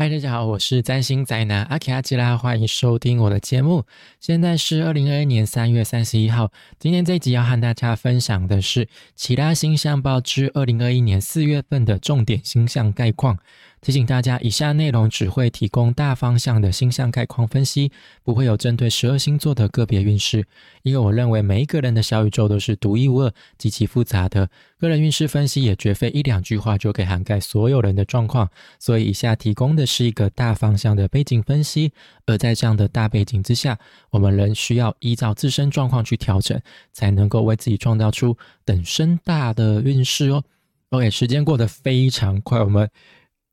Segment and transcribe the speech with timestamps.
[0.00, 3.84] 嗨，大家好，我是占星宅男阿奇阿吉拉，欢迎收听我的节目。
[4.20, 13.40] 现在是二零二一年三月三十一号，今天这一集要和大家分享的是《其他星象报》之二零二一年四月份的重点星象概况。
[13.80, 17.92] 提醒大家，以下内容只会提供大方向的星象概况分析，
[18.24, 20.44] 不会有针对十二星座的个别运势。
[20.82, 28.50] 因为我认为每一个人的小宇宙都是独一无二、极其复杂的，个人运势分析也绝非一两句话就可以涵盖所有人的状况。
[28.80, 31.92] 所以，以下提供的是一个大方向的背景分析。
[32.26, 33.78] 而在这样的大背景之下，
[34.10, 36.60] 我们仍需要依照自身状况去调整，
[36.92, 40.42] 才能够为自己创造出等身大的运势哦。
[40.90, 42.90] OK，时间过得非常快，我们。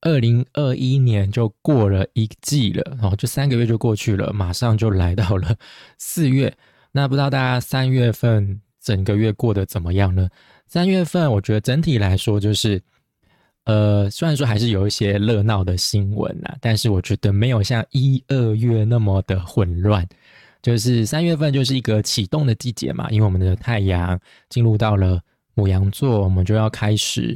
[0.05, 5.55] 二零二一年就过了一季了，然哦，就三个月就过去了，马上就来到了
[5.97, 6.55] 四月。
[6.91, 10.29] 那不知道大家三月份整个月过得怎么样呢？
[10.67, 12.79] 三月份我觉得整体来说就是，
[13.63, 20.07] 呃，虽然说还是有一些热闹的新闻啊，但是我觉得没有像一二月那么的混乱。
[20.61, 25.19] 就是三月份就是一个启动的季节嘛，因为我们的太阳进入到了
[25.55, 27.35] 母羊座，我们就要开始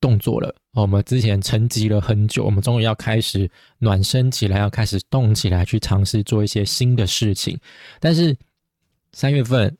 [0.00, 0.54] 动作了。
[0.72, 7.58] 我们之前沉寂了很久，我们终于要开始暖身起来，要开始动起来，去尝试做一些新的事情。
[7.98, 8.36] 但是
[9.12, 9.76] 三月份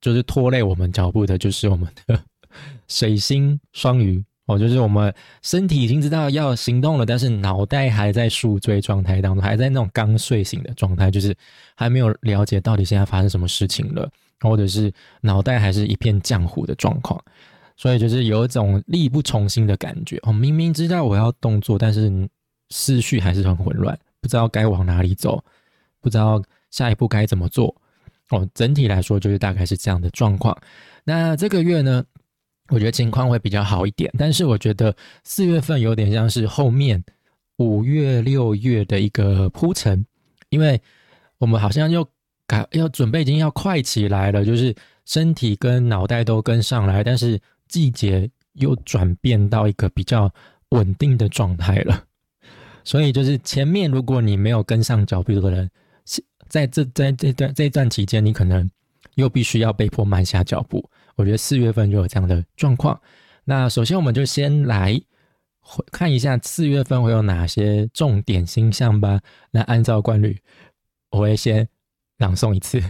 [0.00, 2.22] 就是拖累我们脚步的，就是我们的
[2.86, 11.34] 水星双鱼哦，就是我们身体已经知道要行动了，但是脑袋还在宿醉状态当中，还在那种刚睡醒的状态，就是
[11.74, 14.08] 还没有了解到底现在发生什么事情了，
[14.40, 14.92] 或者是
[15.22, 17.18] 脑袋还是一片浆糊的状况。
[17.78, 22.10] 所以就是有一种力不从心的感觉哦，明明知道我要动作，但是
[22.70, 25.44] 思绪还是很混乱，不知道该往哪里走，
[26.00, 27.76] 不知道下一步该怎么做
[28.30, 28.48] 哦。
[28.54, 30.56] 整体来说就是大概是这样的状况。
[31.04, 32.02] 那这个月呢，
[32.70, 37.04] 我觉得情况会比较好一点，但是我觉得四月份有点像是后面
[37.58, 40.02] 五月、六月的一个铺陈，
[40.48, 40.80] 因为
[41.36, 42.08] 我们好像又
[42.46, 47.38] 改要准备已经要快起来了，就是身体跟脑袋都跟上来，但是。
[47.68, 50.32] 季节又转变到一个比较
[50.70, 52.04] 稳定的状态了，
[52.84, 55.70] 所以就是前面如果你没有跟上脚步的人，
[56.48, 58.70] 在这在这段这段期间，你可能
[59.14, 60.88] 又必须要被迫慢下脚步。
[61.16, 63.00] 我觉得四月份就有这样的状况。
[63.44, 65.00] 那首先我们就先来
[65.90, 69.20] 看一下四月份会有哪些重点星象吧。
[69.50, 70.38] 那按照惯例，
[71.10, 71.68] 我会先。
[72.18, 72.82] 朗诵一次。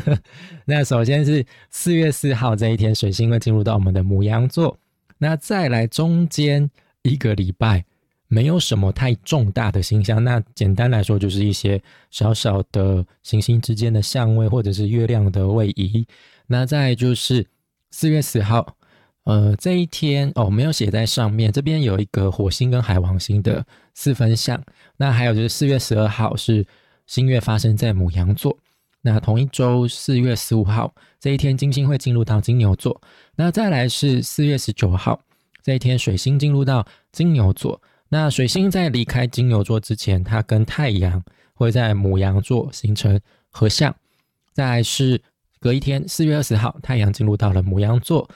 [0.66, 4.78] 那首先是四月四号这一天，水星会进入到我们的母羊座。
[5.18, 6.70] 那再来中间
[7.02, 7.84] 一个礼拜，
[8.26, 10.22] 没有什么太重大的星象。
[10.22, 16.06] 那简单来说，就是一些小小的行星之间的相位，或者是月亮的位移。
[16.46, 17.46] 那再就是
[17.90, 18.76] 四月十号，
[19.24, 21.50] 呃，这一天哦，没有写在上面。
[21.50, 23.64] 这边有一个火星跟海王星的
[23.94, 24.62] 四分相。
[24.98, 26.66] 那还有就是四月十二号是。
[27.08, 28.56] 新月发生在母羊座，
[29.00, 33.00] 那同一周四月十五号这一天，金星会进入到金牛座。
[33.34, 35.18] 那再来是四月十九号
[35.62, 37.80] 这一天，水星进入到金牛座。
[38.10, 41.22] 那水星在离开金牛座之前，它跟太阳
[41.54, 43.18] 会在母羊座形成
[43.50, 43.94] 合相。
[44.52, 45.18] 再来是
[45.60, 48.28] 隔一天，四月二十号，太阳进入到了母羊座。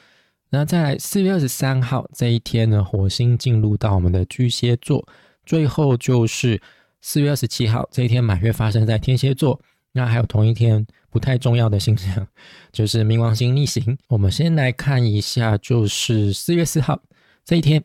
[0.49, 5.07] 那再来四月二十三号这一天呢，火星进入到我们的巨蟹座。
[5.45, 6.59] 最后就是。
[7.05, 12.27] 四月二十七号这一天满月发生在天蝎座，那还有同一天不太重要的星象，
[12.73, 13.99] 就是冥王星逆行。
[14.07, 17.03] 我们先来看一下，就是四月四号
[17.45, 17.83] 这一天，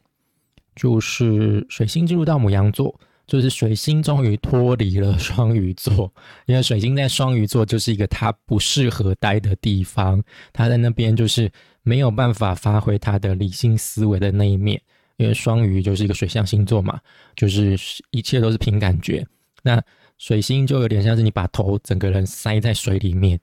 [0.76, 6.14] 就是水星进入到母羊座，就是水星终于脱离了双鱼座，
[6.46, 10.24] 因为水星在双鱼座就是一个它不适合待的地方，
[10.54, 11.52] 它在那边就是
[11.82, 14.80] 没有办法发挥它的理性思维的那一面。
[15.18, 17.00] 因为双鱼就是一个水象星座嘛，
[17.36, 17.78] 就是
[18.12, 19.26] 一切都是凭感觉。
[19.64, 19.82] 那
[20.18, 23.40] 水星就有点像是你把头整个人塞在水里面，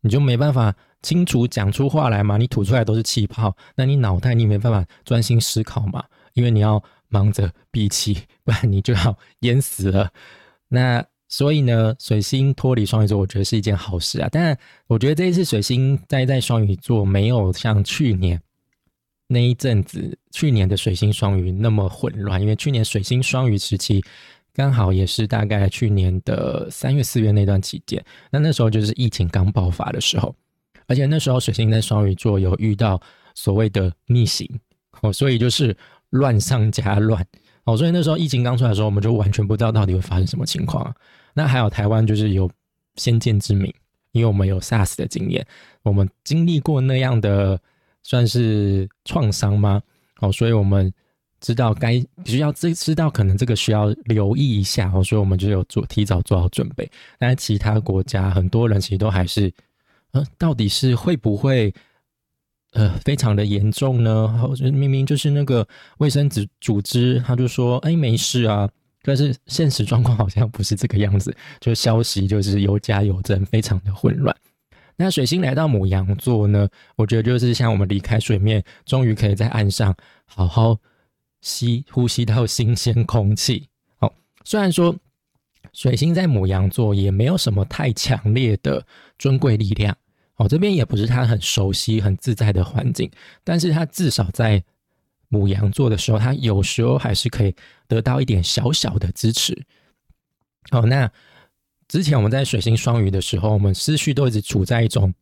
[0.00, 6.04] 你就没办法清楚讲出话来嘛，你吐出来都是气泡，那你脑袋你没办法专心思考嘛，
[6.34, 10.10] 因为你要忙着闭气， 不然你就要淹死了。
[10.68, 14.28] 那所以呢，水星脱离双鱼座，我觉得是一件好事啊。
[14.32, 14.56] 但
[14.88, 18.40] 我觉得这一次水星待在双鱼座，没有像去年。
[19.32, 24.02] 那一阵子，去年的水星双鱼那么混乱，因为去年水星双鱼时期
[24.52, 30.34] 刚好也是大概去年的三月四月那段期间，那那时候就是疫情刚爆发的时候，
[30.88, 33.00] 而且那时候水星在双鱼座有遇到
[33.36, 34.50] 所谓的逆行
[35.02, 35.76] 哦，所以就是
[36.10, 37.24] 乱上加乱
[37.62, 40.92] 哦，所以那时候疫情刚出来的时候，我们就完全不知道到底会发生什么情况。
[41.34, 42.50] 那还有台湾就是有
[42.96, 43.72] 先见之明，
[44.10, 45.46] 因为我们有 SARS 的经验，
[45.84, 47.60] 我们经历过那样的。
[48.02, 49.82] 算是创伤吗？
[50.20, 50.92] 哦，所以我们
[51.40, 56.90] 知道该需要这知道可能这个需要留意一下哦，所以我们就有做提早做好准备。
[57.18, 59.50] 但是其他国家很多人其实都还是，
[60.12, 61.72] 呃，到底是会不会
[62.72, 64.28] 呃非常的严重呢？
[64.38, 65.66] 或者明明就是那个
[65.98, 68.68] 卫生组组织他就说哎没事啊，
[69.02, 74.36] 但是现实状况好像不是这个样子，就消息就是有假有真，非常的混乱。
[75.02, 80.76] 那水星来到母羊座呢，我觉得就是像我们离开水面，终于可以在岸上好好。
[81.40, 83.66] 吸呼吸到新鲜空气，
[83.96, 84.12] 好。
[84.44, 84.94] 虽然说
[85.72, 88.84] 水星在母羊座也没有什么太强烈的
[89.18, 89.96] 尊贵力量，
[90.36, 93.10] 哦，这边也不是他很熟悉、很自在的环境，
[93.42, 94.62] 但是他至少在
[95.28, 97.56] 母羊座的时候，他有时候还是可以
[97.88, 99.58] 得到一点小小的支持。
[100.72, 101.10] 哦，那
[101.90, 105.12] 之前我们在水星双鱼的时候，我们思绪都一直处在一种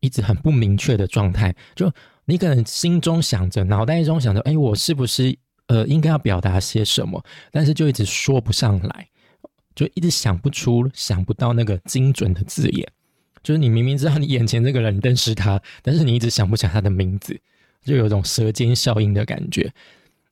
[0.00, 1.90] 一直很不明确的状态，就。
[2.28, 5.38] 你可能心中想着，脑袋中想着，哎，我是不是
[5.68, 7.24] 呃应该要表达些什么？
[7.52, 9.08] 但是就一直说不上来，
[9.76, 12.84] 就一直想不出、想不到那个精准的字眼。
[13.44, 17.40] 就是你明明知道你眼前这个人认识他，但是你一直想不起来他的名字，
[17.84, 19.72] 就有种舌尖效应的感觉。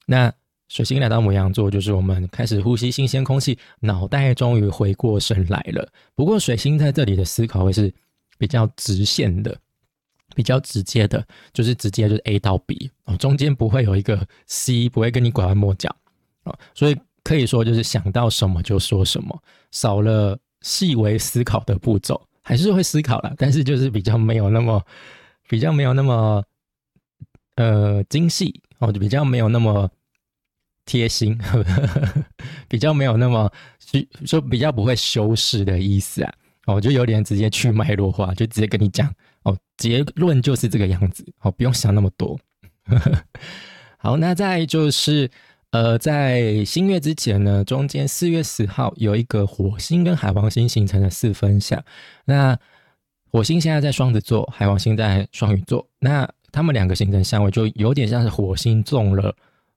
[0.07, 0.33] 那
[0.75, 5.89] 水星来到母羊座，就是我们开始呼吸新鲜空气，脑袋终于回过神来了。
[6.17, 7.95] 不过水星在这里的思考会是
[8.39, 9.57] 比较直线的。
[10.35, 15.95] 比较直接的，就是直接就是 A 到 B 哦，中间不会有一个 C，不会跟你拐弯抹角
[16.43, 19.41] 啊，所以可以说就是想到什么就说什么，
[19.71, 24.85] 少了细微思考的步骤，还是会思考了，但是就是比较没有那么，
[25.49, 26.43] 比较没有那么
[27.55, 29.89] 呃精细哦，就比较没有那么
[30.87, 31.39] 贴心，
[32.69, 36.33] 比较没有那么就就比较不会修饰的意思啊，
[36.67, 39.13] 哦，就有点直接去脉络化，就直接跟你讲。
[39.45, 41.23] 哦，结论就是这个样子。
[41.41, 42.39] 哦，不用想那么多。
[43.99, 45.31] 好，那再就是，
[45.71, 51.83] 呃，在新月之前呢，中间四月十号有一个火星跟海王星形成的四分相。
[52.25, 52.59] 那
[53.31, 55.87] 火星现在在双子座，海王星在双鱼座。
[55.99, 59.35] 那他们两个形成相位，就有点像是火星中了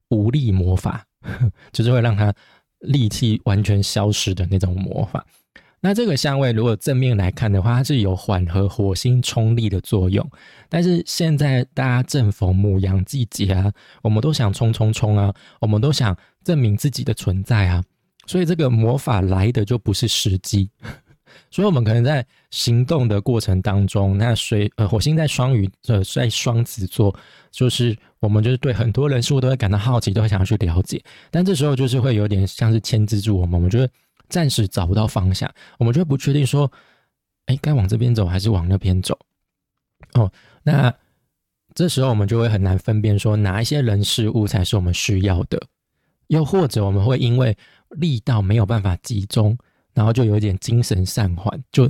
[0.10, 1.06] 无力魔法，
[1.72, 2.34] 就是会让他
[2.80, 5.26] 力气完全消失的那种魔法。
[5.80, 10.28] 那这个香味如果正面来看的话，它是有缓和火星冲力的作用。
[10.68, 13.72] 但是现在大家正逢母羊季节啊，
[14.02, 17.84] 我们都想冲冲冲啊，我们都想证明自己的存在啊，
[18.26, 20.70] 所以这个魔法来的就不是时机。
[21.50, 27.16] 所以我们可能在行动的过程当中，那水呃火星在双鱼呃在双子座，
[27.52, 31.04] 就是我们就是对很多人事物都会感到好奇，都会想要去了解。
[31.32, 33.90] 但这时候就是会有点像是牵制住我们，我们觉得。
[34.30, 36.70] 暂时找不到方向，我们就不确定说，
[37.46, 39.18] 哎，该往这边走还是往那边走？
[40.16, 40.30] 哦，
[40.64, 40.94] 那
[41.74, 45.58] 这时候我们就会很难分辨说哪一些人事物才是我们需要的，
[46.28, 47.58] 又或者我们会因为
[47.92, 49.58] 力道没有办法集中，
[49.98, 51.90] 然后就有点精神散涣，就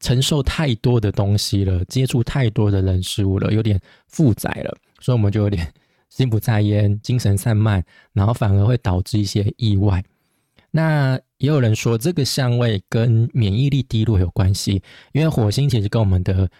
[0.00, 5.72] 承受太多的东西了，接触太多的人事物了，有点负载了，所以我们就有点
[6.08, 7.80] 心不在焉、精神散漫，
[8.12, 10.02] 然后反而会导致一些意外。
[10.72, 14.82] 那也有人说，这个相位跟免疫力低落有关系，
[15.12, 16.50] 因为火星其实跟我们的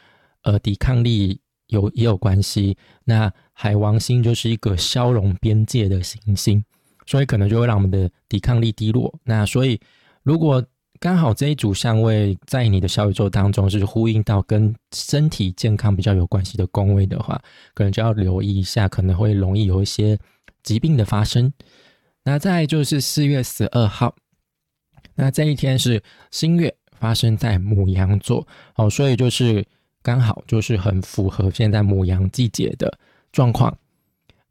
[0.42, 2.76] 呃抵抗力有也有关系。
[3.04, 6.64] 那海王星就是一个消融边界的行星，
[7.04, 9.12] 所以可能就会让我们的抵抗力低落。
[9.24, 9.80] 那所以
[10.22, 10.64] 如果
[11.00, 17.42] 刚好这一组相位在你的小宇宙当中是呼应到跟身体健康比较有关系的宫位的话，
[17.74, 20.16] 可能就要留意一下，可能会容易有一些
[20.62, 21.52] 疾病的发生。
[22.22, 24.14] 那再就是四月十二号，
[25.16, 26.00] 那这一天是
[26.30, 29.66] 新月发生在母羊座，哦，所以就是
[30.02, 32.96] 刚好就是很符合现在母羊季节的
[33.32, 33.76] 状况。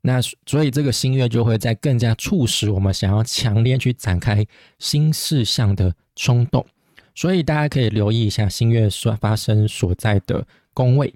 [0.01, 4.46] 那所以这个新月就会在更加促使我们想要强烈去展开
[4.79, 6.65] 新事项的冲动。
[7.13, 11.13] 所以大家可以留意一下新月所发生所在的宫位，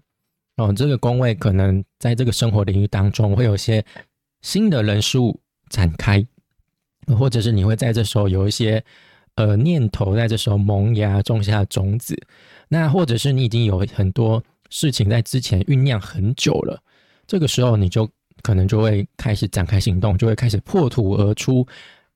[0.57, 3.83] 哦，这个宫位可能在这个生活领域当中会有一些
[4.41, 5.39] 新的人事物
[5.69, 6.25] 展开。
[7.19, 8.83] 或者是你会在这时候有一些
[9.35, 12.19] 呃念头，在这时候萌芽，种下种子。
[12.67, 16.81] 那或者是你已经有很多事情在之前酝酿很久了，
[17.27, 18.09] 这个时候你就
[18.45, 21.65] 可能就会开始展开行动，就会开始破土而出，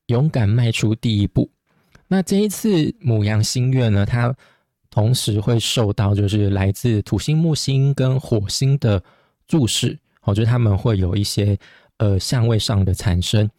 [0.05, 1.49] 勇敢迈出第一步。
[2.07, 4.31] 那这一次母羊星月呢，它
[4.91, 9.01] 同时会受到就是来自土星、木星跟火星的
[9.47, 11.57] 注视，我觉得他们会有一些
[11.97, 13.49] 呃相位上的产生。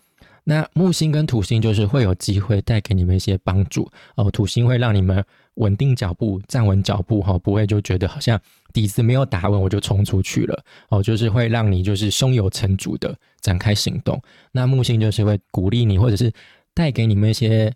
[0.45, 4.31] 那木星跟土星就是会有机会带给你们一些帮助哦。
[4.31, 5.25] 土星会让你们
[5.55, 8.41] 稳定脚步、站稳脚步哈，不会就觉得好像
[8.73, 11.03] 底子没有打稳我就冲出去了哦。
[11.03, 14.21] 就是会让你就是胸有成竹的展开行动。
[14.53, 16.33] 那木星就是会鼓励你，或者是
[16.75, 17.73] 带给你们一些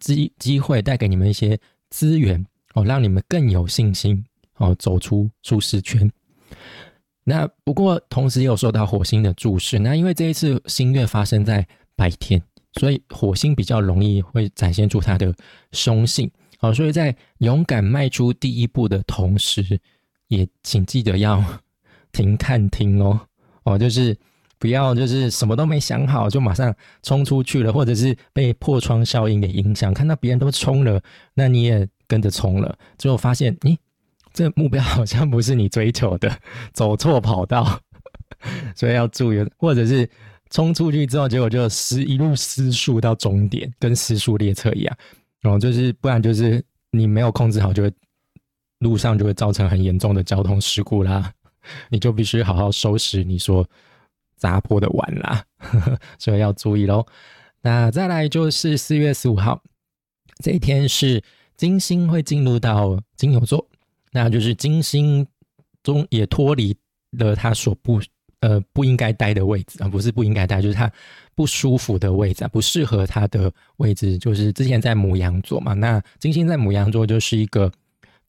[0.00, 1.58] 机机会，带给你们一些
[1.90, 2.44] 资源
[2.74, 4.24] 哦，让你们更有信心
[4.56, 6.10] 哦，走出舒适圈。
[7.24, 9.78] 那不过同时也有受到火星的注视。
[9.78, 12.42] 那因为这一次星月发生在白天，
[12.80, 15.32] 所以火星比较容易会展现出它的
[15.70, 16.30] 凶性。
[16.60, 19.80] 哦，所以在勇敢迈出第一步的同时，
[20.36, 21.42] 也请记得要
[22.12, 23.20] 停看听哦，
[23.64, 24.16] 哦，就是
[24.58, 31.00] 不要就是什么都没想好就马上冲出去了，或者是被破窗效应给影响，看到别人都冲了，
[31.34, 33.76] 那你也跟着冲了，最后发现，咦，
[34.32, 36.34] 这目标好像不是你追求的，
[36.72, 37.80] 走错跑道，
[38.74, 40.08] 所以要注意，或者是
[40.50, 44.96] 冲出去之后，结果就失一路失速到终点，跟失速列车一样。
[45.40, 46.62] 然后就是，不然就是
[46.92, 47.92] 你没有控制好，就会
[48.82, 51.32] 路上就会造成很严重的交通事故啦。
[51.88, 53.66] 你就必须好好收拾你说
[54.36, 55.44] 砸破的碗啦，
[56.18, 57.06] 所以要注意喽。
[57.62, 59.62] 那再来就是四月十五号
[60.42, 61.22] 这一天是
[61.56, 63.66] 金星会进入到金牛座，
[64.10, 65.26] 那就是金星
[65.82, 66.76] 中也脱离
[67.12, 68.00] 了它所不。
[68.40, 70.90] 呃，不应该待的位置啊，不是不应该待，就是他
[71.32, 75.74] 不舒服的位置啊，不适合他的位置，就是之前在母羊座嘛。
[75.74, 77.70] 那金星在母羊座就是一个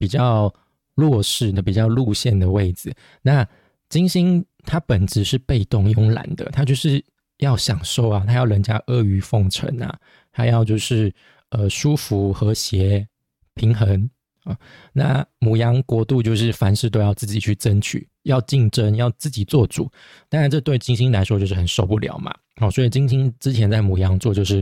[0.04, 0.54] 比较
[0.96, 2.94] 弱势的、比较路线的位置。
[3.22, 3.48] 那
[3.88, 7.02] 金星它本质是被动慵懒的，它就是
[7.38, 9.98] 要享受啊，它要人家阿谀奉承啊，
[10.34, 11.14] 它要就是
[11.52, 13.08] 呃舒服、和谐、
[13.56, 14.10] 平衡。
[14.44, 14.58] 啊，
[14.92, 19.90] 那母羊国度就是凡事都要自己去争取，要竞争，要自己做主。
[20.28, 22.36] 当然，这对金星来说就是很受不了嘛。
[22.58, 24.62] 哦，所以金星之前在母羊座就是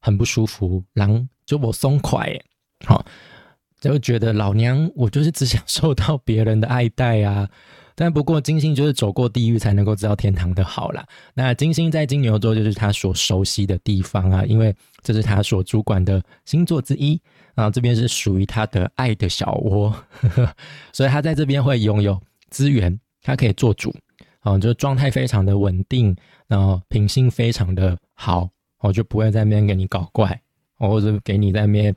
[0.00, 2.32] 很不舒服，狼就我松快，
[2.86, 3.04] 好，
[3.86, 7.48] 就觉得老娘我就是只想受到别人的爱戴啊。
[7.94, 11.06] 但不过金星就是走过地狱才能够知道天堂的好啦。
[11.32, 17.20] 那金星在金牛座就是他所熟悉的地方啊，因为这是他所主管的星座之一。
[17.54, 19.90] 啊，这边是属于他的爱的小窝，
[20.92, 23.96] 所以他在这边会拥有资源，他可以做主，
[24.40, 26.14] 啊，就状态非常的稳定，
[26.48, 28.46] 然后品性非常的好，
[28.80, 30.38] 我就不会在那边给你搞怪，
[30.74, 31.96] 或者给你在那边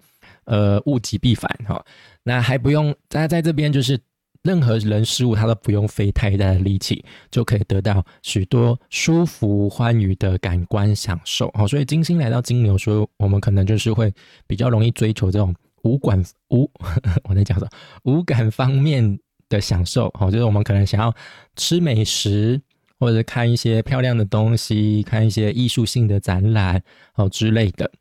[0.50, 1.82] 呃物极必反哈，
[2.22, 3.98] 那还不用大家在这边就是。
[4.41, 11.51] 任何人事物，他都不用费太大的力气，就可以得到许多舒服、欢愉的感官享受。
[11.56, 14.10] 好，所以金星来到金牛，所以我们可能就是会
[14.48, 15.53] 比较容易追求这种
[15.84, 16.72] 无感无
[17.27, 17.70] 我在讲什么
[18.03, 20.10] 无感方面的享受。
[20.18, 21.13] 好，就是我们可能想要
[21.58, 22.62] 吃美食，
[22.98, 27.91] 或者看一些漂亮的东西，看一些艺术性的展览，好之类的。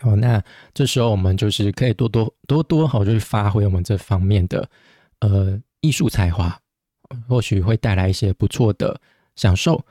[0.00, 0.42] 好，那
[0.74, 4.68] 这时候我们就是可以多多多多好，就是发挥我们这方面的
[5.20, 5.60] 呃。
[5.82, 6.60] 艺术才华
[7.26, 9.00] 或许会带来一些不错的
[9.34, 9.82] 享受。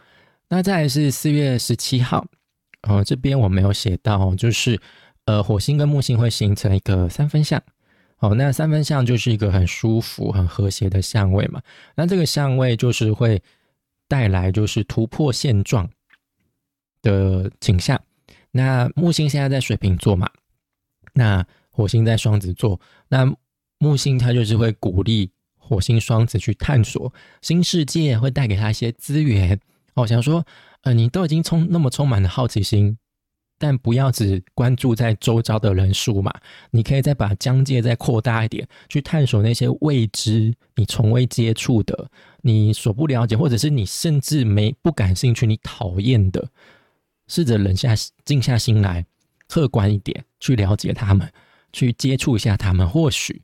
[0.47, 2.23] 那再来是四月十七号，
[2.83, 4.79] 哦，这边我没有写到，就是
[5.25, 7.59] 呃，火星跟木星会形成一个三分相。
[8.19, 11.59] 哦，那三分相就是一个很舒服、很和谐的相位嘛。
[11.95, 13.41] 那这个相位就是会
[14.07, 15.89] 带来就是突破现状
[17.01, 17.99] 的倾向。
[18.51, 20.29] 那木星现在在水瓶座嘛，
[21.13, 23.25] 那火星在双子座，那
[23.77, 25.31] 木星它就是会鼓励。
[25.61, 27.13] 火星双子去探索
[27.43, 29.59] 新世界，会带给他一些资源。
[29.93, 30.43] 哦，想说，
[30.81, 32.97] 呃，你都已经充那么充满了好奇心，
[33.59, 36.33] 但不要只关注在周遭的人数嘛。
[36.71, 42.09] 你可以再把疆界再扩大一点，去探索那些未知、你从未接触的、
[42.41, 46.49] 你所不了解，或者是你甚至没不感兴趣、你讨厌的，
[47.29, 47.95] 试着冷下
[48.25, 49.05] 静下心来，
[49.47, 51.31] 客观一点去了解他们，
[51.71, 53.41] 去接触一下他们，或许。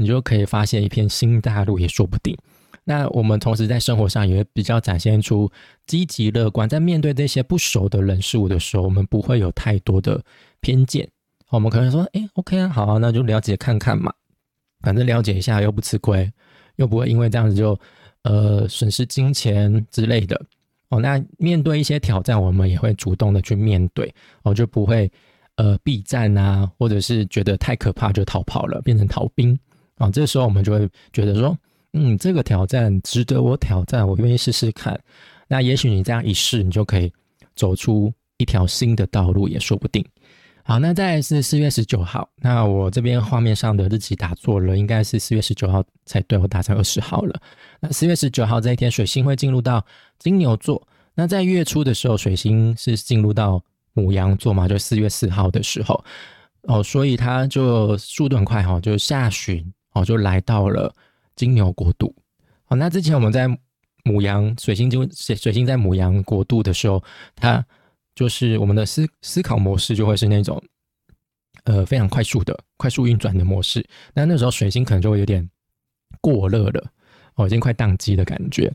[0.00, 2.36] 你就可以发现一片新大陆也说不定。
[2.84, 5.50] 那我们同时在生活上也会比较展现出
[5.86, 10.24] 积极乐观，在面对这些不熟的人事物的时候，我们不会有太多的
[10.60, 11.08] 偏见。
[11.50, 14.12] 我们可能说，哎，OK 啊，好啊，那就了解看看嘛，
[14.82, 16.32] 反正了解一下又不吃亏，
[16.76, 17.78] 又不会因为这样子就
[18.22, 20.40] 呃损失金钱之类的。
[20.90, 25.10] 哦，那面对一些挑战，我们也会主动的去面对，哦，就不会
[25.56, 29.58] 呃避战啊，或者是觉得太可怕就逃跑了，变成逃兵。
[29.96, 31.56] 啊，这时候我们就会觉得说，
[31.92, 34.98] 嗯，这个挑战值得我挑战，我愿意试试看。
[35.48, 37.12] 那也许你这样一试，你就可以
[37.54, 40.04] 走出一条新的道路，也说不定。
[40.68, 47.40] 好，那再是四月十九号，那我这边画面上的日期打错了，应该是四月十九号才对，我打成二十号了。
[47.80, 49.82] 那四月十九号这一天，水星会进入到
[50.18, 50.86] 金牛座。
[51.14, 54.68] 那在月初的时候，水星是进入到母羊座嘛？
[54.68, 56.04] 就四月四号的时候，
[56.64, 59.72] 哦，所以它就速度很快哈，就下旬。
[59.94, 60.94] 哦，就来到了
[61.34, 62.14] 金牛国度。
[62.66, 63.48] 好，那之前我们在
[64.04, 67.02] 母羊水星就水水星在母羊国度的时候，
[67.34, 67.64] 它
[68.18, 70.60] 就是我们的思思考模式就会是那种
[71.64, 73.86] 呃非常快速的快速运转的模式。
[74.12, 75.48] 那那时候水星可能就会有点
[76.20, 76.90] 过热了，
[77.36, 78.72] 哦，已经快宕机的感觉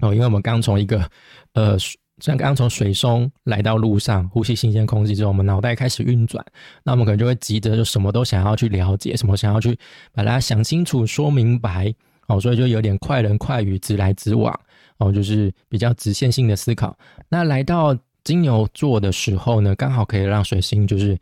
[0.00, 1.10] 哦，因为我们刚从一个
[1.52, 1.76] 呃。
[2.20, 6.44] 像刚从水松来到路上，呼吸新鲜空气之后，我们脑袋开始运转，
[6.84, 9.76] 那我们可能就会急着就什么都想要去了解，什么想要去
[10.12, 11.92] 把它想清楚、说明白
[12.28, 14.54] 哦，所以就有点快人快语、直来直往
[14.98, 16.96] 哦，就是比较直线性的思考。
[17.28, 21.18] 那来到金牛座的时候呢，刚好可以让水星就是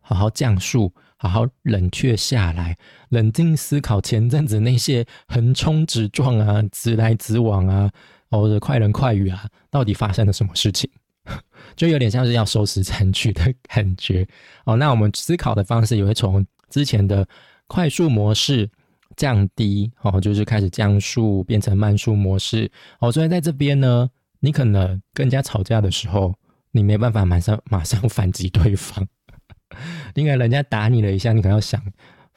[0.00, 2.76] 好好降速，好好冷却下来，
[3.10, 7.90] 冷静思考前阵子那些横冲直撞啊、直来直往啊。
[8.28, 10.90] 或者快人快语啊，到底发生了什么事情？
[11.74, 14.26] 就有点像是要收拾残局的感觉
[14.64, 14.76] 哦。
[14.76, 17.26] 那我们思考的方式也会从之前的
[17.66, 18.68] 快速模式
[19.16, 23.10] 降低哦，就是开始降速变成慢速模式哦。
[23.10, 24.10] 所以在这边呢，
[24.46, 26.32] 你可能跟人家吵架的时候，
[26.70, 29.04] 你没办法马上 马上反击对方，
[30.14, 31.82] 因为人家打你了一下，你可能要想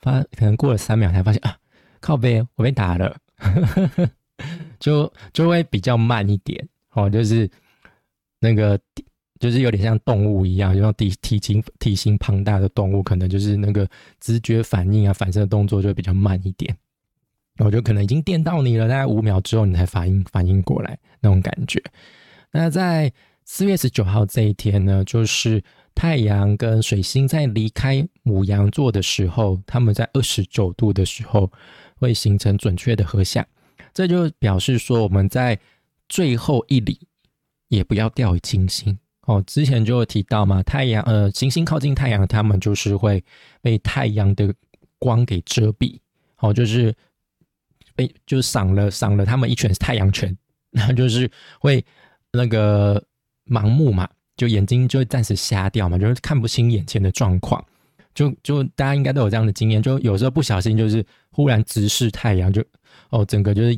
[0.01, 1.55] 发，可能过了三秒才发现啊，
[1.99, 3.15] 靠背我被打了。
[4.79, 7.47] 就就会比较慢一点哦，就是
[8.39, 8.79] 那个
[9.39, 13.87] 就是有点像动物一样，就像体体型体型庞大的动物，可能就是那个
[14.19, 16.75] 直觉反应啊、反射动作就会比较慢一点。
[17.65, 21.81] 我就可能已经电到你了，大概五秒之后你才反应反应过来那种感觉。
[22.51, 23.11] 那在
[23.45, 25.61] 四月十九号这一天呢，就是
[25.93, 31.51] 太阳跟水星在离开母羊座的时候，他们在二十九度的时候
[31.95, 33.45] 会形成准确的合相。
[33.93, 35.59] 这就表示说，我们在
[36.07, 36.99] 最后一里
[37.67, 39.43] 也不要掉以轻心哦。
[39.45, 43.21] 之前就有提到嘛，太阳呃，行星靠近太阳，它们就是会
[43.61, 44.53] 被太阳的
[44.99, 45.97] 光给遮蔽，
[46.37, 46.95] 哦，就是
[47.99, 50.33] 被就赏了赏了他们一拳太阳拳，
[50.71, 51.29] 那就是
[51.59, 51.83] 会
[52.31, 53.03] 那个
[53.45, 57.61] 盲目嘛，就眼睛就会暂时瞎掉嘛，就是看不清眼前的状况。
[58.15, 62.63] 就就大家应该都有这样的经验，就有时候不小心就是忽然直视太阳，就
[63.09, 63.77] 哦整个就是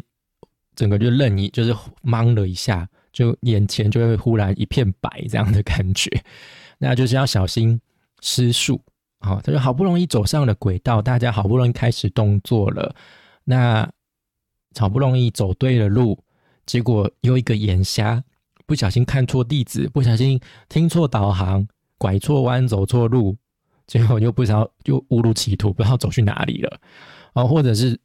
[0.75, 6.09] 整个就愣一，就是懵了一下，就眼前就会忽然一片白这样的感觉，
[6.77, 7.79] 那就是要小心
[8.21, 8.79] 失速
[9.19, 9.41] 啊！
[9.43, 12.95] 他说好不容易走上了轨道，大家好不容易开始动作了，
[13.43, 13.91] 那
[14.77, 16.17] 好不容易走对了路，
[16.65, 18.23] 结果又一个眼瞎，
[18.65, 23.35] 不小心看错地址，不小心听错导航，拐错弯，走错路。
[23.87, 26.79] 最后就不知道，就误入歧途，不知道走去哪里了，
[27.33, 27.99] 哦，或者是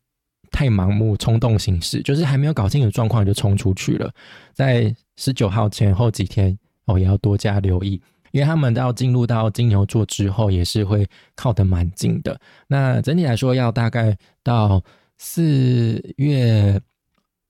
[0.51, 4.13] 太盲目、冲动行事，就是还没有搞清楚状况就冲出去了。
[4.53, 8.03] 在十九号前后几天，哦，也要多加留意，
[8.33, 12.41] 因为他们到进入到金牛座之后，也是会靠得蛮近的。
[12.67, 14.83] 那整体来说，要大概到
[15.19, 16.81] 四月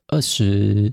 [0.08, 0.92] 二十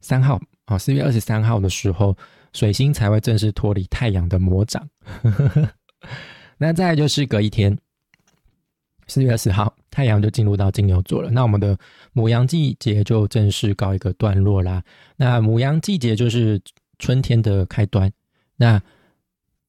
[0.00, 2.16] 三号，哦，四月二十三号的时候，
[2.52, 4.88] 水星才会正式脱离太阳的魔掌。
[6.56, 7.76] 那再就是隔一天，
[9.06, 11.30] 四月二十号，太阳就进入到金牛座了。
[11.30, 11.78] 那我们的
[12.12, 14.82] 母羊季节就正式告一个段落啦。
[15.16, 16.60] 那母羊季节就是
[16.98, 18.10] 春天的开端。
[18.56, 18.80] 那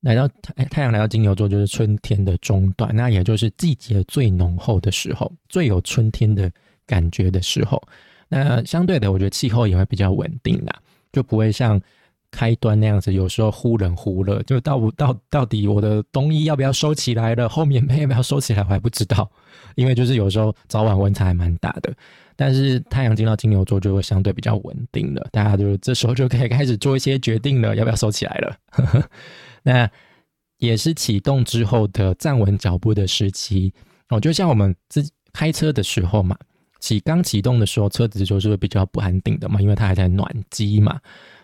[0.02, 6.52] 来到太太阳来到金牛座就是春天的中段，那也就是季节最浓厚的时候，最有春天的
[6.86, 7.82] 感觉的时候。
[8.28, 10.76] 那相对的，我觉得气候也会比较稳定啦，
[11.12, 11.82] 就不会像。
[12.34, 17.50] 开端那样子，有时候忽冷忽热，就到到到底我的冬衣要不要收起来了？
[17.50, 19.30] 后面被要不要收起来，我还不知道，
[19.76, 21.94] 因为就是有时候早晚温差还蛮大的。
[22.38, 28.56] 但是太阳进到金牛座就会相对比较稳定了，大家就这时候就可以开始做一些决定了，要不要收起来了？
[29.64, 29.90] 那
[30.58, 33.74] 也是启动之后的站稳脚步的时期。
[34.10, 36.38] 哦，就像我们自开车的时候嘛，
[36.80, 41.00] 启刚启动的时候，车子就是会比较不安定的嘛，因为它还在暖机嘛。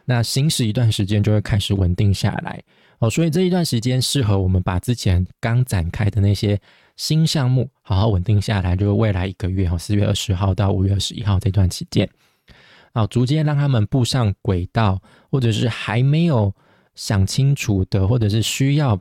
[0.05, 2.61] 那行驶一段时间就会开始稳定下来。
[2.99, 6.59] 哦，所以这一段时间适合我们把之前刚展开的那些
[6.95, 12.09] 新项目好好稳定下来，就是未来一个月哈，四月二十号到五月二十一号这段期间，
[12.93, 14.99] 啊，逐渐让他们步上轨道，
[15.29, 16.53] 或者是还没有
[16.97, 18.99] 想清楚的，或者是需要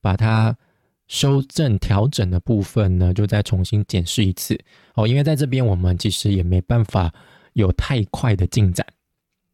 [0.00, 0.56] 把它
[1.08, 4.56] 修正调整的部分呢，就再重新检视一次
[4.94, 7.12] 哦，因为在这边我们其实也没办法
[7.54, 8.86] 有太快的进展。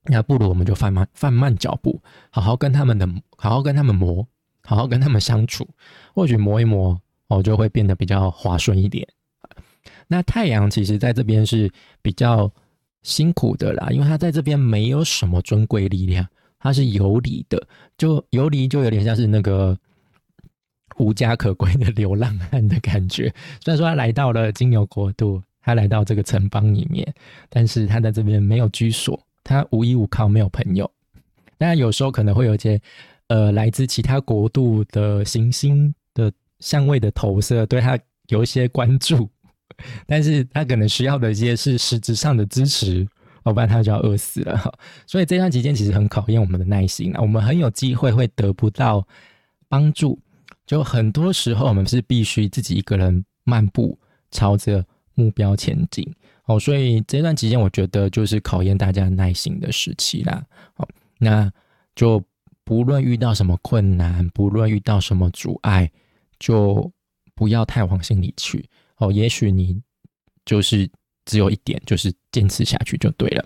[0.09, 4.27] 那不如我们就放慢放慢脚步，好好跟他们的好好跟他们磨，
[4.63, 5.67] 好好跟他们相处，
[6.15, 9.07] 或许磨一磨哦，就会变得比较滑顺一点。
[10.09, 11.71] 那太阳其实在这边是
[12.03, 12.53] 比较
[13.03, 16.27] 辛苦的啦，因为它在这边没有什么尊贵力量，
[16.67, 19.79] 它是游离的，就游离就有点像是那个
[20.97, 23.33] 无家可归的流浪汉的感觉。
[23.65, 25.43] 虽然说他来到了金牛国度。
[25.69, 27.05] 他来到这个城邦里面，
[27.49, 30.89] 但是他在这边没有居所，他无依无靠，没有朋友。
[31.59, 32.81] 当然有时候可能会有一些
[33.27, 37.99] 呃来自其他国度的行星的相位的投射，对他
[38.29, 39.29] 有一些关注，
[40.07, 43.05] 但是他可能需要的一些是实质上的支持。
[43.47, 44.75] 要不然他就要饿死了，
[45.07, 47.21] 所以这段期间其实很考验我们的耐心啊。
[47.21, 49.07] 我们很有机会会得不到
[49.69, 50.19] 帮助，
[50.67, 53.97] 就很多时候我们是必须自己一个人漫步，
[54.33, 56.05] 朝着目标前进。
[56.47, 60.45] 哦，所以这段期间我觉得就是考验大家耐心的时期啦。
[60.75, 61.49] 好，那
[61.95, 62.21] 就
[62.65, 65.89] 不论遇到什么困难，不论遇到什么阻碍，
[66.41, 66.91] 就
[67.37, 68.69] 不要太往心里去。
[68.97, 69.81] 哦，也许你
[70.45, 70.91] 就是。
[71.27, 73.45] 只有一点，就是坚持下去就对了。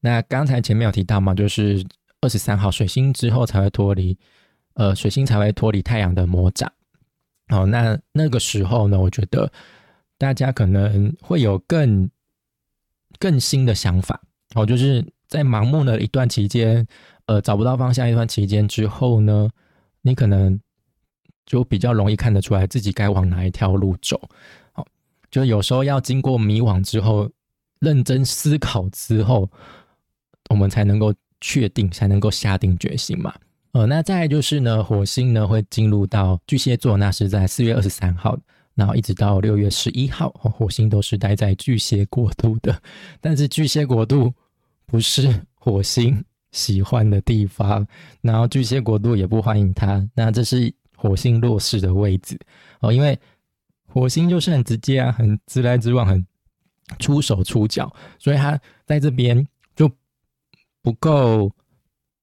[0.00, 1.82] 那刚才前面有提到嘛，就是
[2.20, 4.16] 二十三号水星之后才会脱离，
[4.74, 6.70] 呃，水星才会脱离太阳的魔掌。
[7.48, 9.50] 好，那那个时候呢，我觉得
[10.18, 12.10] 大家可能会有更
[13.18, 14.20] 更新的想法。
[14.54, 16.86] 哦，就是在盲目的一段期间，
[17.26, 19.48] 呃，找不到方向一段期间之后呢，
[20.02, 20.60] 你可能
[21.44, 24.20] 就比较容易看得出来自己该往哪一条路走。
[25.30, 27.30] 就有时候要经过迷惘之后，
[27.80, 29.50] 认真思考之后，
[30.48, 33.34] 我们才能够确定，才能够下定决心嘛。
[33.72, 38.38] 呃，那再就是呢，火星呢会进入到巨蟹座，那是在四月二十三号，
[38.74, 42.80] 然后一直到六月十一号，火星都是待在巨蟹国度的。
[43.20, 44.32] 但是巨蟹国度
[44.86, 47.86] 不是火星喜欢的地方，
[48.22, 50.08] 然后巨蟹国度也不欢迎他。
[50.14, 52.38] 那这是火星弱势的位置
[52.80, 53.18] 哦，因为。
[53.98, 56.24] 火星就是很直接啊，很直来直往，很
[57.00, 59.90] 出手出脚，所以他在这边就
[60.82, 61.50] 不够，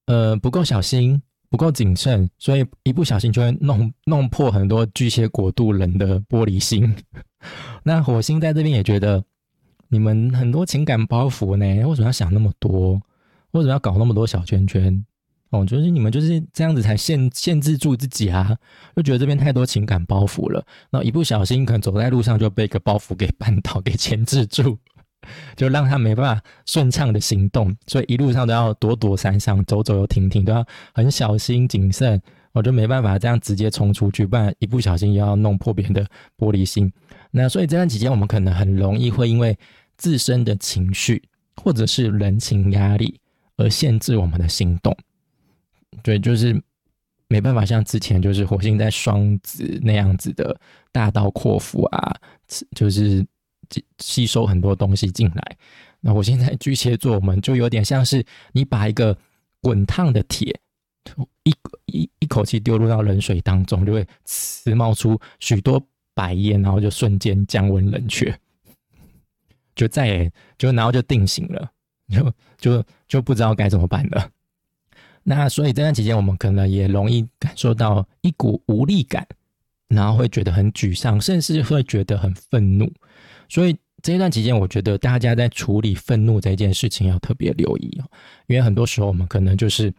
[0.06, 6.96] 呃，不够小心，不够谨慎，所以一不小心就会弄弄破很多巨蟹国度人的玻璃心。
[7.84, 9.22] 那火星在这边也觉得
[9.88, 12.94] 你们很多情感包袱呢，为什么要想那么多？
[13.52, 15.04] 为什么要搞那么多小圈圈？
[15.64, 18.56] 就是你们就是这样子才限限制住自己啊，
[18.96, 24.76] 就觉得这边太多情感包袱了，那一不小心可能走在路上就被一个包袱给绊倒，给牵制住，
[25.56, 32.20] 就让他没办法顺畅的行动，所以一路上都要躲躲闪闪，走走又停停，都要很小心谨慎，
[32.52, 36.04] 我就没办法这样直接冲出去，不然一不小心又要弄破别人的
[36.36, 36.92] 玻璃心。
[37.30, 39.56] 那所以这段期间我们可能很容易会因为
[39.96, 41.22] 自身的情绪
[41.56, 43.20] 或者是人情压力
[43.56, 44.96] 而限制我们的行动。
[46.06, 46.62] 对，就是
[47.26, 50.56] 没办法像之前就是火星在双子那样子的
[50.92, 52.14] 大刀阔斧啊，
[52.76, 53.26] 就是
[53.98, 55.56] 吸收很多东西进来。
[55.98, 59.18] 那我现在巨蟹座，我们就有点像是你把一个
[59.60, 60.56] 滚烫的铁
[61.42, 61.52] 一
[61.86, 68.32] 一一口气丢入到冷水当中，就会呲冒出许多白烟，然后就瞬间降温冷却，
[69.74, 71.68] 就再也就然后就定型了，
[72.08, 74.30] 就就就不知道该怎么办了。
[75.28, 79.26] 那所以这段期间，我们可能也容易感受到一股无力感，
[79.88, 82.88] 然后会觉得很沮丧，甚至会觉得很愤怒。
[83.48, 88.04] 所以这一段期间，我觉得大家在处理愤怒这件事情要特别留意哦，
[88.46, 89.92] 因为很多时候我们可能就是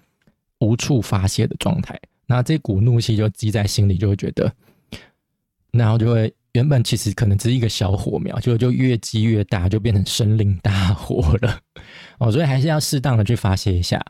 [0.60, 4.50] 无处发泄的状态，那这股怒气就积在心里，就会觉得，
[5.72, 11.60] 然后就会原本其实可能只是一个小火苗，就就越积越大，就变成森林大火了
[12.18, 12.32] 哦。
[12.32, 14.02] 所以还是要适当的去发泄一下。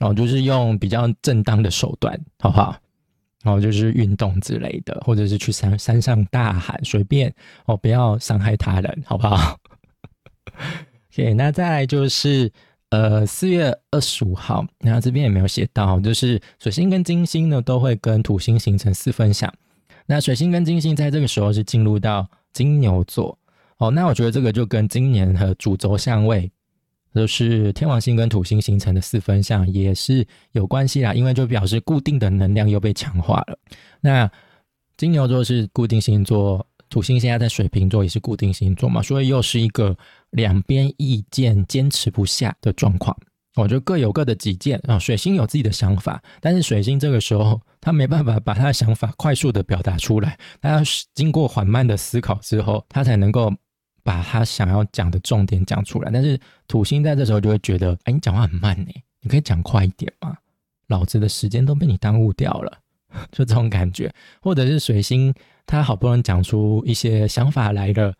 [0.00, 2.76] 哦，就是用比较正当的手段，好不好？
[3.44, 7.32] 哦，就是运动之类的，或者是去山山上大喊，随便
[7.66, 9.56] 哦，不要伤害他人，好不好
[11.12, 12.50] ？OK，那再来就是
[12.90, 19.52] 呃四月二十五号，那这边也没有写到，就是水星跟金星呢都会跟土星形成四分相。
[20.06, 23.38] 那水星跟金星在这个时候是进入到金牛座，
[23.78, 26.50] 哦，那我觉得这个就跟今年和主轴相位。
[27.16, 33.58] 就是天王星跟土星形成的四分相也是有关系啦，因为就表示固定的能量又被强化了。
[34.02, 34.30] 那
[34.98, 39.96] 金牛座是固定星座，土星现在在水瓶座也是固定星座嘛，所以又是一个
[40.32, 43.16] 两边意见坚持不下的状况。
[43.54, 50.82] 我就各有各的己见啊，水星有自己的想法，但是水星这个时候他没办法把他的想法快速的表达出来，他要
[51.14, 53.50] 经过缓慢的思考之后，他才能够。
[54.06, 56.38] 把他想要讲的重点讲出来，但是
[56.68, 60.36] 土星在这时候就会觉得，哎，你讲话很慢呢，你可以讲快一点吗？
[60.86, 62.78] 老子的时间都被你耽误掉了，
[63.32, 64.08] 就这种感觉。
[64.40, 65.34] 或者是水星，
[65.66, 68.14] 他好不容易讲出一些想法来了，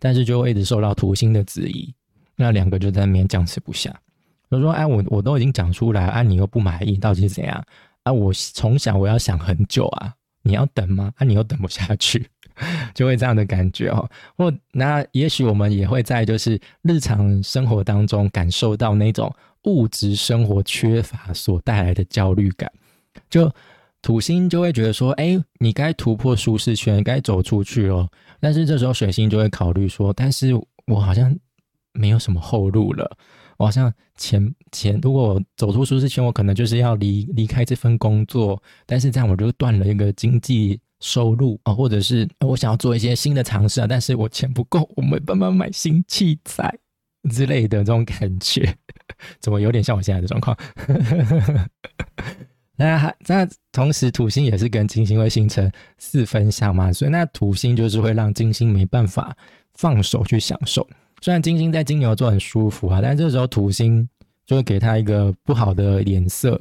[0.00, 1.94] 但是就会一直受到土星的质疑，
[2.34, 3.94] 那两个就在那边僵持不下。
[4.50, 7.64] 就说，哎，我我都已经讲出来，啊，你又不满意，到底是怎样？
[8.02, 11.12] 啊，我从小我要想很久啊，你要等吗？
[11.18, 12.28] 啊，你又等不下去。
[12.94, 14.08] 就会这样的感觉哦。
[14.36, 22.70] 或那也许我们也会在就是日常生活当中感受到那种物质生活缺乏所带来的焦虑感。
[23.28, 23.50] 就
[24.00, 28.08] 土星就会觉得说，哎，你该突破舒适圈，该走出去哦。
[28.40, 30.52] 但是这时候水星就会考虑说，但是
[30.86, 31.36] 我好像
[31.92, 33.16] 没有什么后路了。
[33.56, 46.76] 我好像前前如果走出舒适圈，我可能就是要离离开这份工作，但是这样我就断了一个经济收入啊，或者是我想要做一些新的尝试啊，但是我钱不够，我没办法买新器材
[47.30, 48.74] 之类的这种感觉，
[49.40, 50.56] 怎么有点像我现在的状况？
[52.76, 59.36] 那还那同时土星也是跟金星会形成四分相嘛，所以那土星就是会让金星没办法
[59.74, 60.88] 放手去享受。
[61.20, 64.08] 虽然金星在金牛座很舒服啊，但这时候土星
[64.46, 66.56] 就会给他一个不好的脸色，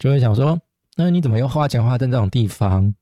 [0.00, 0.60] 就会想说：
[0.96, 2.92] 那你怎么又花钱花在这种地方？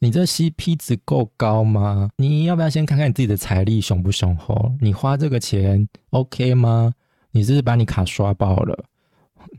[0.00, 2.10] 你这 CP 值够高吗？
[2.16, 4.74] 你要不要先看看你自己的财力雄不雄厚？
[4.80, 6.92] 你花这个钱 OK 吗？
[7.30, 8.84] 你是把你卡刷爆了？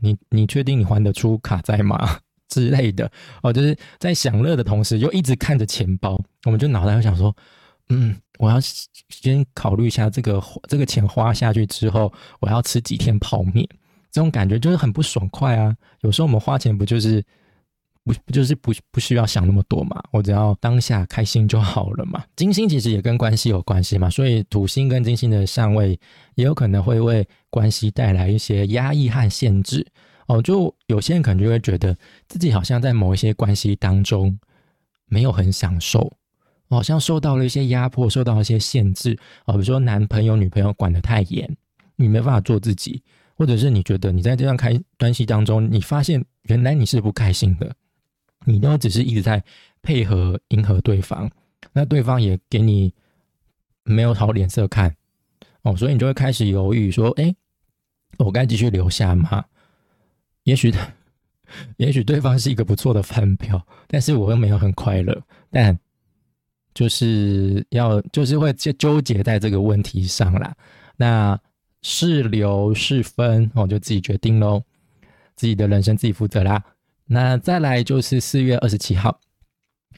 [0.00, 2.18] 你你确定你还得出卡债吗？
[2.50, 3.10] 之类的
[3.42, 7.34] 哦，就是在享乐的同时，又一直看着钱包，我们就脑袋会想说：
[7.88, 8.14] 嗯。
[8.38, 8.58] 我要
[9.08, 13.64] 先考虑一下这个这个钱花下去之后，我要吃几天泡面，
[14.10, 15.76] 这种感觉就是很不爽快啊。
[16.00, 17.24] 有时候我们花钱不就是
[18.04, 22.22] 不不就是不不需要想那么多嘛，我只要当下开心就好了嘛。
[22.36, 25.98] 金星其实也跟关系有关系嘛，所以土星跟金星的相位
[26.34, 29.86] 也有可能会为关系带来一些压抑和限制
[30.26, 30.42] 哦。
[30.42, 31.96] 就有些人可能就会觉得
[32.28, 34.38] 自己好像在某一些关系当中
[35.06, 36.12] 没有很享受。
[36.68, 41.54] 好像受到了一些压迫，受到一些限制啊，比如说男朋友、女朋友管得太严，
[41.96, 43.02] 你没办法做自己，
[43.36, 47.70] 或者是你觉得你在这段开关系当中，你发现原来你是不开心的，
[48.44, 49.42] 你都只是一直在
[49.82, 51.30] 配合迎合对方，
[51.72, 52.92] 那对方也给你
[53.84, 54.94] 没有好脸色看
[55.62, 57.34] 哦，所以你就会开始犹豫说：哎，
[58.18, 59.44] 我该继续留下吗？
[60.44, 60.72] 也许，
[61.78, 65.78] 也许对方是一个不错的饭票，但是我又没有很快乐，但。
[66.74, 70.56] 就是要就是会纠纠结在这个问题上啦。
[70.96, 71.38] 那
[71.82, 74.62] 是留是分，我就自己决定喽，
[75.36, 76.64] 自己的人生自己负责啦。
[77.12, 79.20] 那再来就是四月二十七号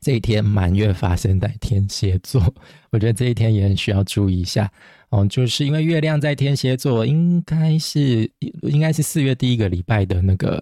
[0.01, 2.43] 这一天，满月发生在天蝎座，
[2.91, 4.69] 我觉得这一天也很需要注意一下
[5.11, 5.25] 哦。
[5.27, 8.29] 就是因为月亮在天蝎座，应该是
[8.63, 10.61] 应该是四月第一个礼拜的那个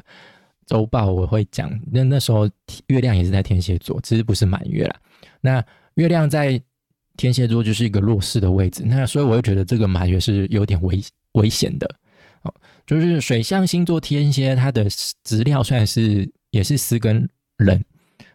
[0.67, 2.49] 周报我会讲，那那时候
[2.88, 4.97] 月亮也是在天蝎座，只是不是满月啦。
[5.41, 6.61] 那月亮在
[7.17, 11.88] 天蝎座就是一个弱势的位置，那所以我会觉得这个满月是有点危危险的
[12.43, 12.55] 哦。
[12.87, 14.87] 就是水象星座天蝎，它的
[15.25, 17.85] 资料算是也是丝跟冷，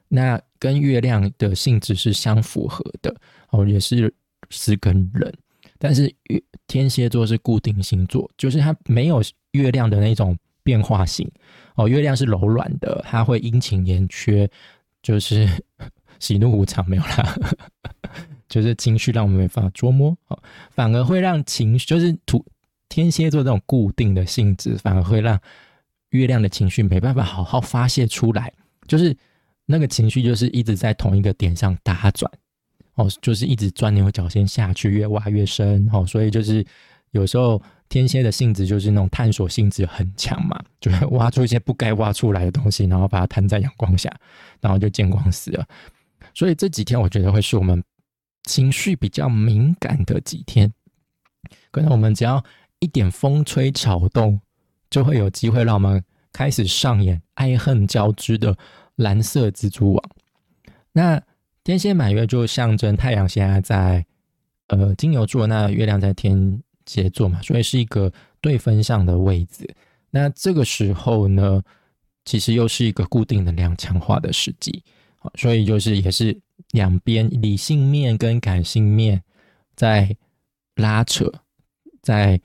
[0.10, 3.16] 那跟月亮的性质是相符合的
[3.52, 4.14] 哦，也是
[4.50, 5.34] 丝跟冷。
[5.80, 11.32] 但是月天蝎座是固定星座，就是它没有月亮的那种变化性
[11.76, 11.88] 哦。
[11.88, 14.50] 月亮是柔软的，它会阴晴圆缺，
[15.02, 15.48] 就是。
[16.20, 17.38] 喜怒无常没有啦，
[18.50, 22.44] 就是情绪让我们没法捉摸哦，反而会让情绪就是土
[22.90, 25.40] 天蝎座这种固定的性质，反而会让
[26.10, 28.54] 月亮的情绪没办法好好发泄出来，
[28.88, 29.16] 就是
[29.66, 32.32] 那个情绪就是一直在同一个点上打转
[32.96, 36.66] 哦，就是一直钻牛角尖下去，越挖越深哦，所以就是
[37.12, 37.62] 有时候。
[37.90, 44.14] 天蝎的性质就是那种探索性质很强嘛，就会挖出一些不该挖出来的东西，然后把它摊在阳光下，
[44.60, 45.66] 然后就见光死了。
[46.34, 47.82] 所以这几天我觉得会是我们
[48.44, 50.70] 情绪比较敏感的几天，
[51.72, 52.44] 可能我们只要
[52.80, 54.38] 一点风吹草动，
[54.90, 58.58] 就会有机会让我们开始上演爱恨交织的
[58.96, 60.10] 蓝色蜘蛛网。
[60.92, 61.22] 那
[61.64, 64.06] 天蝎满月就象征太阳现在在
[64.68, 66.62] 呃金牛座，那月亮在天。
[66.90, 69.70] 蝎座嘛，所以是一个对分上的位置。
[70.10, 71.62] 那这个时候呢，
[72.24, 74.82] 其实又是一个固定能量强化的时机，
[75.36, 76.40] 所以就是也是
[76.72, 79.22] 两边理性面跟感性面
[79.76, 80.16] 在
[80.76, 81.30] 拉扯，
[82.02, 82.40] 在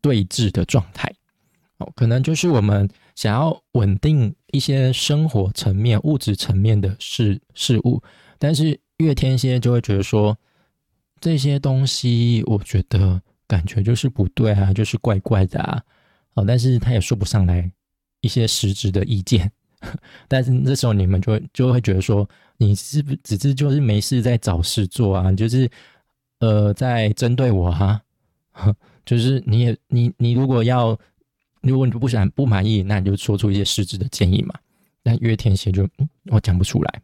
[0.00, 1.12] 对峙的状态。
[1.78, 8.02] 哦，可能就是我们想要稳定一些生活层面、物质层面的事事物，
[8.38, 10.36] 但是月天蝎就会觉得说
[11.20, 13.20] 这些东西，我觉得。
[13.48, 15.80] 感觉就是不对啊，就是怪怪的啊，
[16.34, 17.70] 哦，但是他也说不上来
[18.20, 19.48] 一些实质的意见，
[20.26, 25.70] 但是这时候你们就会就会觉得说，你是不只是就是没事在找事做啊，就是
[26.40, 28.02] 呃在针对我哈，
[29.06, 30.98] 就是你也你你如果要
[31.62, 34.54] 如果你不想不满意，那你就说出一些实质的建议嘛，
[35.02, 35.88] 但月天蝎就
[36.30, 37.02] 我讲不出来，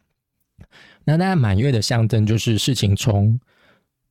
[1.04, 3.38] 那大家满月的象征就是事情从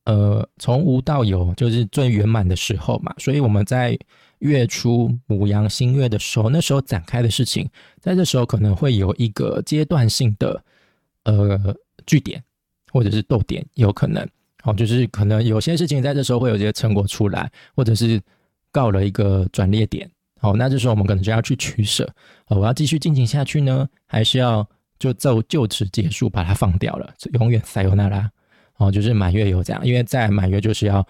[0.04, 3.14] 呃从无到有，就是最圆满的时候嘛。
[3.18, 3.98] 所以我们在
[4.40, 7.68] 月初母羊新月的时候，那时候展开的事情，
[8.00, 10.62] 在这时候可能会有一个阶段性的
[11.24, 11.74] 呃
[12.04, 12.42] 据点
[12.92, 14.28] 或者是逗点，有可能
[14.64, 18.20] 哦，就是可能有些事情在这时候会有些成果出来，或者是
[18.70, 20.10] 告了一个转捩点。
[20.42, 22.04] 哦，那这时候我们可能就要去取舍，
[22.48, 28.30] 哦，我要继续进行下去呢，还是要就就就此结束，把它放掉了，永远塞尤那拉。
[28.76, 31.06] 哦，就是满月有这样，因为在满月就是要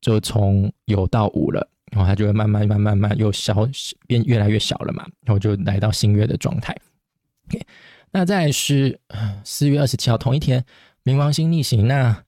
[0.00, 3.66] 就从有到无了，然后它就会慢慢慢慢慢又小
[4.06, 6.76] 变越来越小了嘛，然后就来到新月的状态。
[8.12, 9.00] 那再是
[9.44, 10.62] 四月二十七号同一天，
[11.04, 11.86] 冥王星逆行。
[11.86, 12.22] 那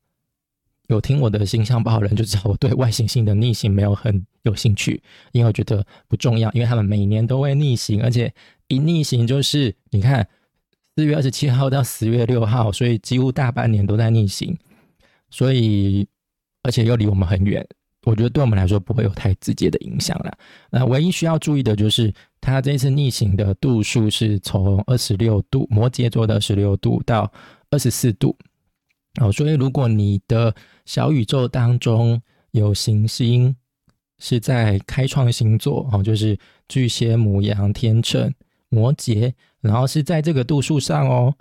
[0.88, 8.32] 有听我的星象报的人就知道，我对外行星的逆行没有很有兴趣，因为我觉得不重要，因为他们每年都会逆行，而且
[8.68, 10.26] 一逆行就是你看
[10.94, 14.56] 四月二十七号到十月六号，所以几乎大半年都在逆行，
[15.30, 16.06] 所以
[16.62, 17.66] 而且又离我们很远，
[18.04, 20.36] 我觉得对我们来说不会有太直接的影响了。
[20.70, 27.32] 那唯一需要注意的就是，它这次逆行的度数是从二十六度，摩羯座的十六度到
[27.70, 28.36] 二十四度。
[29.20, 30.54] 哦，所以如果你的
[30.86, 32.20] 小宇宙当中
[32.52, 33.54] 有行星
[34.18, 38.32] 是在开创星座，哦，就是巨蟹、母羊、天秤、
[38.68, 41.34] 摩羯，然后是在这个度数上哦，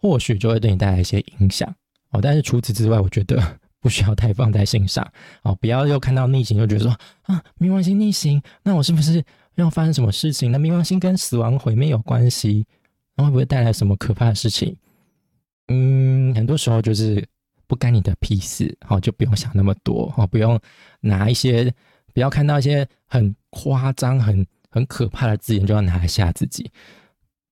[0.00, 1.68] 或许就会对你带来一些影响
[2.10, 2.20] 哦。
[2.22, 5.06] 但是除此之外，我觉得 不需要太放在心上
[5.42, 6.90] 哦，不要又看到逆行就觉得说
[7.22, 9.22] 啊，冥王星逆行，那我是不是
[9.56, 10.50] 要发生什么事情？
[10.50, 12.66] 那冥王星跟死亡毁灭有关系，
[13.16, 14.76] 那会不会带来什么可怕的事情？
[15.68, 17.26] 嗯，很多时候就是
[17.66, 20.58] 不干你的屁事，好就不用想那么多，好不用
[21.00, 21.72] 拿一些，
[22.12, 26.70] 不要看到一些很夸张、很很可怕的字眼就要拿来吓自己。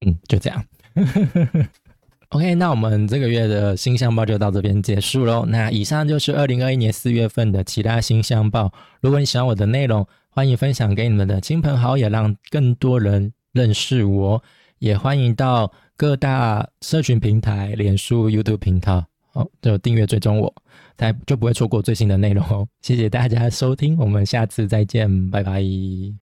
[0.07, 0.64] 嗯，就这样。
[2.31, 5.44] OK，那我们这个月的星象报就到这边结束喽。
[5.46, 8.72] 那以上就是二零二一年四月份的其他星象报。
[9.00, 14.42] 如果你喜欢我的内容，欢迎分享给你们的亲朋好友，让更多人认识我。
[14.85, 15.73] 也欢迎到。
[15.97, 20.53] 各大社群平台、脸书、YouTube 频道，哦，就订阅追踪我，
[20.99, 22.66] 才就不会错过最新的内容哦。
[22.83, 25.62] 谢谢大家收听，我们下次再见，拜拜。